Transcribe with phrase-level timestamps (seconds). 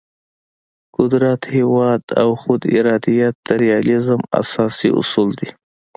[0.97, 5.49] قدرت، هیواد او خود ارادیت د ریالیزم اساسي اصول دي.